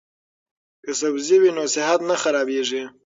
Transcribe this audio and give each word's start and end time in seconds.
که 0.83 0.91
سبزی 0.99 1.35
وي 1.41 1.51
نو 1.57 1.63
صحت 1.75 1.99
نه 2.09 2.15
خرابیږي. 2.21 2.83